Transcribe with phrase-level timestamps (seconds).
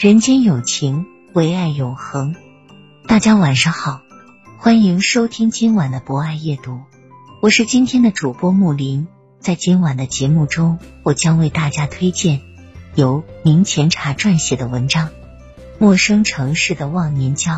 [0.00, 2.34] 人间有情，唯爱永恒。
[3.06, 4.00] 大家晚上好，
[4.56, 6.80] 欢迎收听今晚的博爱夜读，
[7.42, 9.06] 我是今天的主播木林。
[9.40, 12.40] 在今晚的节目中，我将为大家推荐
[12.94, 15.08] 由明前茶撰写的文章
[15.78, 17.52] 《陌生城市的忘年交》。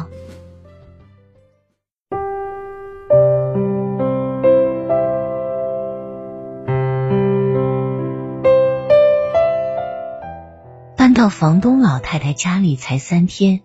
[11.23, 13.61] 到房东老太太家里才三天，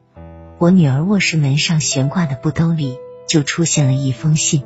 [0.59, 4.63] 我女儿卧室门上悬挂的布兜里就出现了一封信。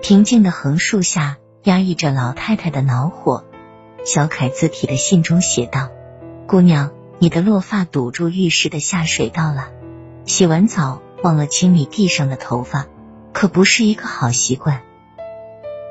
[0.00, 3.44] 平静的横竖下压抑着老太太的恼火。
[4.02, 5.90] 小楷字体的信中写道
[6.48, 9.68] ：“姑娘，你的落发堵住浴室的下水道了，
[10.24, 12.86] 洗完澡忘了清理地上的头发，
[13.34, 14.80] 可不是一个好习惯。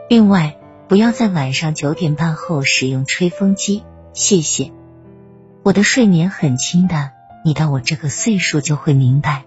[0.10, 3.84] 另外，不要在晚上九点半后使用吹风机，
[4.16, 4.72] 谢谢。”
[5.62, 7.12] 我的睡眠很轻的，
[7.44, 9.44] 你到我这个岁数就会明白，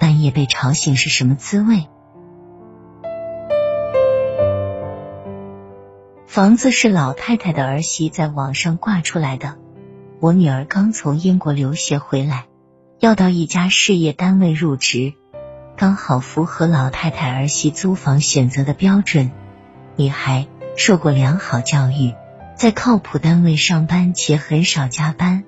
[0.00, 1.88] 半夜被吵醒是什么滋味。
[6.26, 9.58] 房子是老太太的儿媳在网上挂出来的。
[10.20, 12.46] 我女儿刚从英国留学回来，
[12.98, 15.12] 要到一家事业单位入职，
[15.76, 19.30] 刚好符合老太太儿媳租房选择的标准。
[19.96, 20.46] 女孩
[20.76, 22.14] 受过良好教育。
[22.56, 25.44] 在靠谱单位上班且很少加班，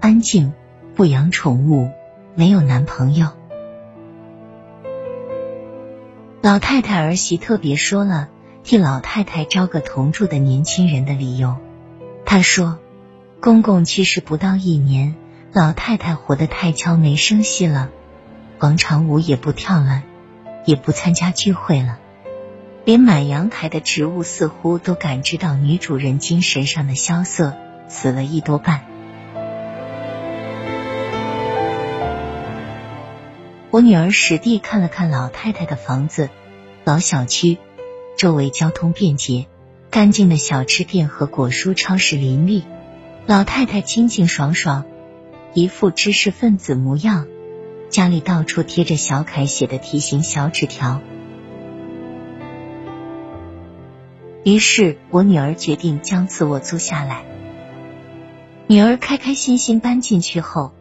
[0.00, 0.52] 安静，
[0.96, 1.90] 不养宠物，
[2.34, 3.28] 没有男朋友。
[6.40, 8.28] 老太太儿媳特别说了
[8.64, 11.56] 替老太太招个同住的年轻人的理由。
[12.24, 12.78] 她说，
[13.40, 15.14] 公公去世不到一年，
[15.52, 17.90] 老太太活得太悄没声息了，
[18.58, 20.02] 广场舞也不跳了，
[20.64, 21.98] 也不参加聚会了。
[22.88, 27.54] 连满阳台的植物似乎都感知到女主人精神上的萧瑟，
[27.86, 28.86] 死了一多半。
[33.70, 36.30] 我女儿实地看了看老太太的房子，
[36.84, 37.58] 老小区，
[38.16, 39.44] 周围交通便捷，
[39.90, 42.64] 干净的小吃店和果蔬超市林立。
[43.26, 44.86] 老太太清清爽爽，
[45.52, 47.26] 一副知识分子模样，
[47.90, 51.02] 家里到处贴着小楷写的提醒小纸条。
[54.48, 57.26] 于是我女儿决定将次卧租下来。
[58.66, 60.72] 女儿开开心心搬进去后，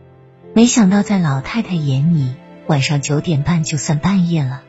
[0.53, 2.33] 没想到在老太太眼里，
[2.67, 4.63] 晚上九点半就算半夜了。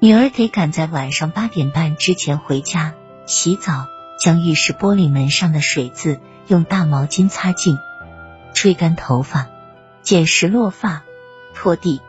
[0.00, 2.94] 女儿得赶在晚上八点半之前回家
[3.26, 3.86] 洗澡，
[4.18, 6.18] 将浴室玻璃门上的水渍
[6.48, 7.78] 用大毛巾擦净，
[8.54, 9.46] 吹干头发，
[10.02, 11.04] 捡拾落发，
[11.54, 12.00] 拖地，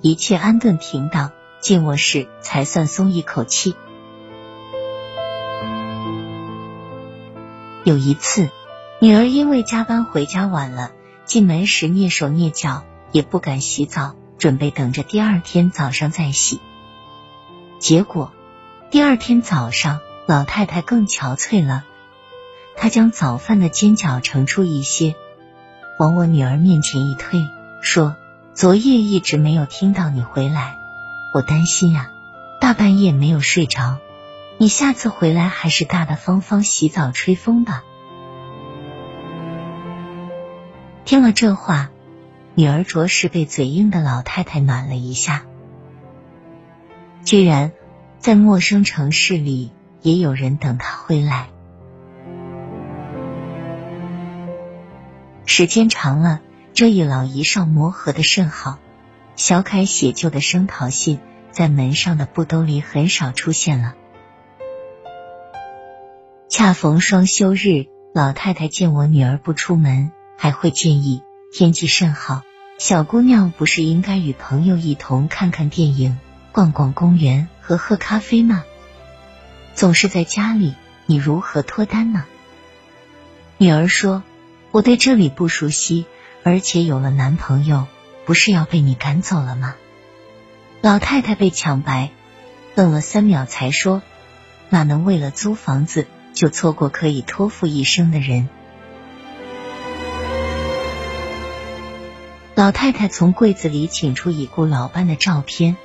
[0.00, 3.76] 一切安顿停当，进卧室才算松一口气。
[7.84, 8.48] 有一次，
[8.98, 10.92] 女儿因为加班回家晚了，
[11.26, 16.60] 进门时蹑手蹑脚，也不敢洗澡，准备等着第二天早上再洗。
[17.78, 18.32] 结果
[18.90, 21.84] 第二天早上，老太太更憔悴了。
[22.74, 25.14] 她将早饭的煎饺盛出一些，
[25.98, 27.46] 往我女儿面前一推，
[27.82, 28.16] 说
[28.56, 30.78] ：“昨夜一直没有听到你回来，
[31.34, 32.08] 我担心呀，
[32.62, 33.98] 大半夜没有睡着。”
[34.64, 37.84] 你下次回来还是大大方方洗澡吹风吧。
[41.04, 41.90] 听了这话，
[42.54, 45.44] 女儿着实被嘴硬的老太太暖了一下。
[47.26, 47.72] 居然
[48.18, 49.70] 在陌生城市里
[50.00, 51.48] 也有人等她回来。
[55.44, 56.40] 时间长了，
[56.72, 58.78] 这一老一少磨合的甚好。
[59.36, 61.20] 小凯写就的声讨信
[61.50, 63.94] 在门上的布兜里很少出现了。
[66.56, 71.20] 恰逢双休日，老太太见我女儿不出门，还会建议
[71.52, 72.42] 天气甚好，
[72.78, 76.16] 小姑娘不是应该与朋友一同看看电影、
[76.52, 78.62] 逛逛公园和喝咖啡吗？
[79.74, 82.24] 总是在家里，你如何脱单呢？
[83.58, 84.22] 女儿说
[84.70, 86.06] ：“我对这里不熟悉，
[86.44, 87.88] 而且有了男朋友，
[88.26, 89.74] 不是要被你赶走了吗？”
[90.80, 92.12] 老太太被抢白，
[92.76, 94.02] 愣了三秒，才说
[94.70, 98.48] ：“哪能为了租房子就错过可以托付一生的人？”
[102.54, 105.76] 老太太从柜子里请出已故老伴的照片，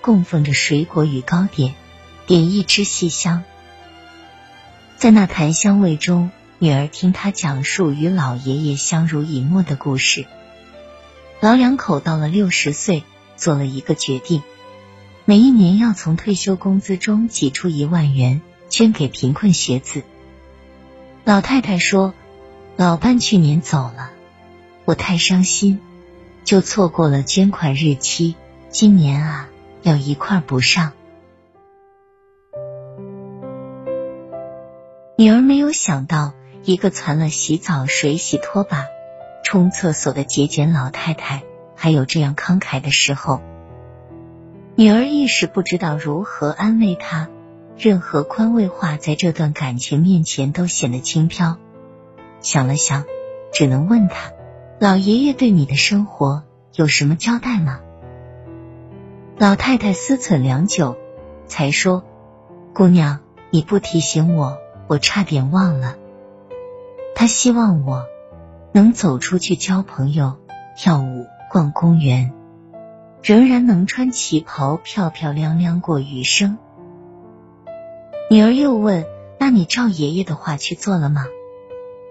[0.00, 1.74] 供奉着水果与糕点，
[2.26, 3.42] 点一支细香。
[4.96, 10.26] 在那檀香味中，女儿听他讲述与老爷爷相濡以沫的故事。
[11.40, 13.02] 老两口到了六十岁，
[13.36, 14.42] 做了一个决定：
[15.24, 20.02] 每一年要从退休工资中挤出一万元，捐给贫困学子。
[21.24, 22.14] 老太太说
[22.76, 24.10] ：“老伴去年走了，
[24.84, 25.80] 我太伤心。”
[26.44, 28.36] 就错过了捐款日期，
[28.68, 29.48] 今年啊
[29.82, 30.92] 要一块补上。
[35.18, 38.86] 女儿没有想到，一个攒了洗澡水、洗拖把、
[39.42, 41.42] 冲厕所的节俭老太太，
[41.74, 43.40] 还有这样慷慨的时候。
[44.76, 47.28] 女儿一时不知道如何安慰她，
[47.78, 51.58] 任何宽慰话在这段感情面前都显得轻飘。
[52.40, 53.04] 想了想，
[53.52, 54.32] 只能问他。
[54.78, 56.44] 老爷爷对你的生活
[56.74, 57.80] 有什么交代吗？
[59.38, 60.96] 老太太思忖良久，
[61.46, 62.04] 才说
[62.72, 63.20] ：“姑娘，
[63.50, 65.96] 你不提醒我，我差点忘了。
[67.14, 68.06] 他希望我
[68.72, 70.36] 能走出去交朋友、
[70.76, 72.32] 跳舞、逛公园，
[73.22, 76.56] 仍然能穿旗袍漂漂亮亮过余生。”
[78.28, 79.06] 女儿又问
[79.38, 81.26] ：“那你照爷爷的话去做了吗？”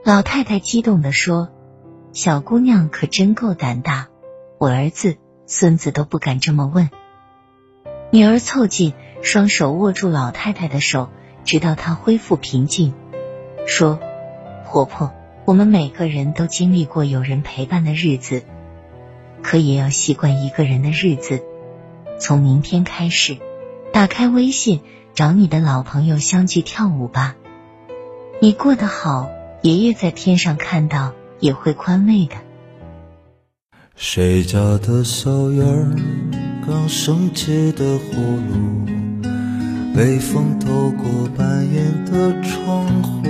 [0.06, 1.50] 老太太激动的说。
[2.14, 4.08] 小姑娘可真够胆大，
[4.58, 6.90] 我儿子、孙子都不敢这么问。
[8.10, 11.10] 女儿凑近，双手握住老太太的手，
[11.44, 12.94] 直到她恢复平静，
[13.66, 14.00] 说
[14.66, 15.12] ：“婆婆，
[15.44, 18.44] 我们每个人都经历过有人陪伴的日子，
[19.44, 21.44] 可也要习惯一个人的日子。
[22.18, 23.36] 从明天开始，
[23.92, 24.80] 打开微信，
[25.16, 27.36] 找你的老朋友相聚跳舞吧。
[28.40, 29.32] 你过得好，
[29.64, 32.36] 爷爷在天上看到。”也会宽慰的。
[33.94, 35.92] 谁家的小院儿，
[36.66, 38.86] 刚升起的火炉，
[39.96, 41.06] 微风透过
[41.38, 43.22] 半掩的窗户。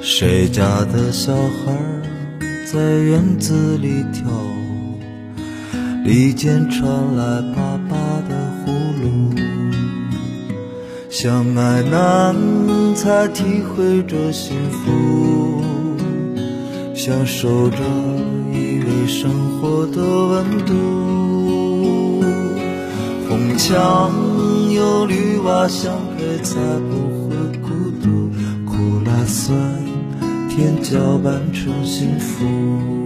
[0.00, 2.02] 谁家的小孩儿
[2.64, 4.24] 在院子里跳，
[6.04, 7.96] 里间传来爸爸
[8.28, 8.45] 的。
[11.08, 12.36] 相爱难，
[12.94, 15.62] 才体会着幸福。
[16.94, 17.76] 享受着
[18.52, 19.30] 依偎生
[19.60, 20.72] 活的温度，
[23.28, 24.10] 红墙
[24.74, 26.56] 有绿瓦相陪，才
[26.90, 27.68] 不会孤
[28.02, 28.30] 独。
[28.66, 29.56] 苦辣酸
[30.48, 33.05] 甜搅拌成幸福。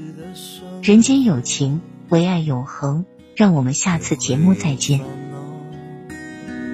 [0.81, 3.05] 人间有情，唯爱永恒。
[3.35, 4.99] 让我们下次节目再见。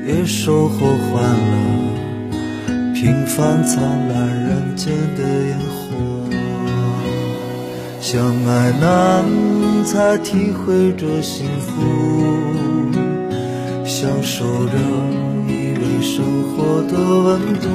[0.08, 2.94] 也收获欢乐。
[2.94, 5.94] 平凡灿烂人间的烟火，
[8.00, 9.26] 相爱难，
[9.84, 11.84] 才体会着幸福，
[13.84, 14.72] 享受着
[15.50, 16.24] 依偎生
[16.54, 17.68] 活的温度。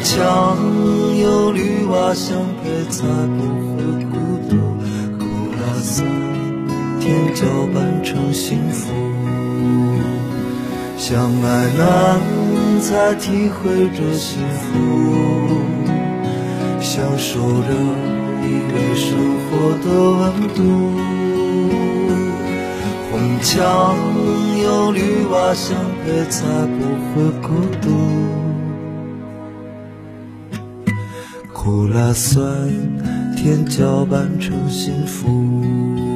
[0.00, 0.56] 红墙
[1.18, 3.04] 有绿瓦相陪，才
[3.36, 3.42] 不
[3.76, 4.16] 会孤
[4.48, 4.56] 独。
[5.18, 6.08] 苦辣酸
[6.98, 8.90] 甜搅拌成幸福。
[10.96, 12.18] 相爱难，
[12.80, 14.40] 才体会着幸
[14.72, 14.72] 福，
[16.80, 17.68] 享受着
[18.42, 19.10] 依偎生
[19.44, 19.50] 活
[19.84, 20.22] 的温
[20.54, 20.58] 度。
[23.12, 23.94] 红墙
[24.62, 25.76] 有绿瓦相
[26.06, 26.80] 陪，才不
[27.12, 27.48] 会孤
[27.82, 28.39] 独。
[31.62, 32.42] 苦辣酸
[33.36, 36.09] 甜搅拌成幸福。